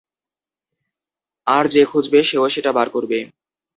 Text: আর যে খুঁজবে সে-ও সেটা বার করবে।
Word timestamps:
আর 1.47 1.63
যে 1.67 1.83
খুঁজবে 1.85 2.19
সে-ও 2.23 2.47
সেটা 2.49 2.71
বার 2.71 2.87
করবে। 2.89 3.19